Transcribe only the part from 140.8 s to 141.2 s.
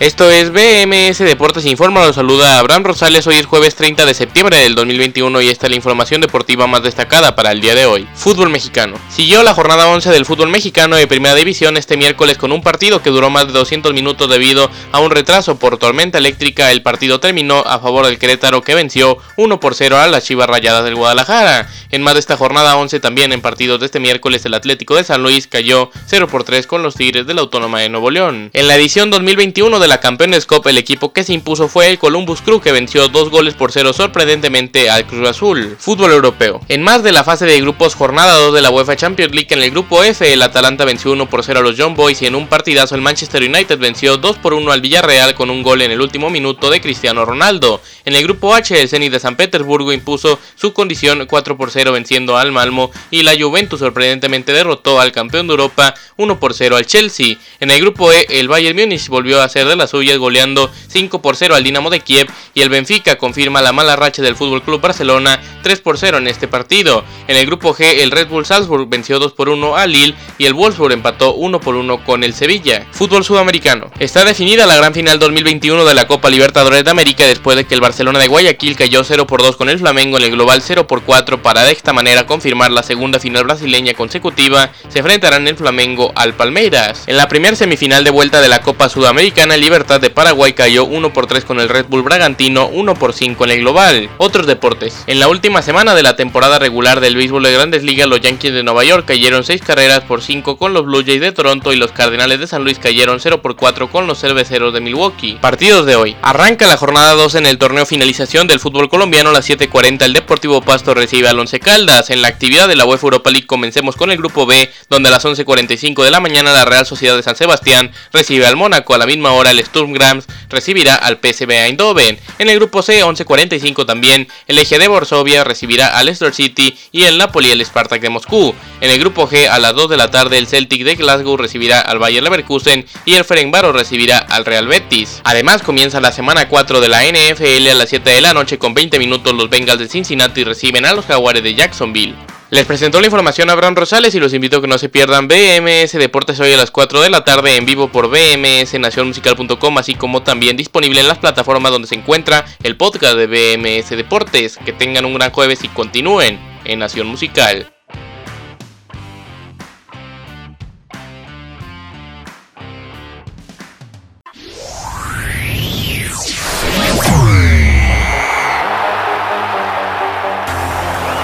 a los